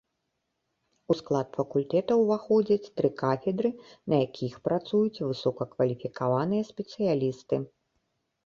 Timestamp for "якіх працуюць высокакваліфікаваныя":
4.25-6.63